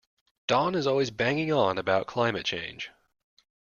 Don 0.47 0.73
is 0.73 0.87
always 0.87 1.11
banging 1.11 1.53
on 1.53 1.77
about 1.77 2.07
climate 2.07 2.43
change. 2.43 2.89